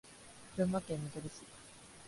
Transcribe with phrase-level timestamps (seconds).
[0.55, 1.43] 群馬県みどり市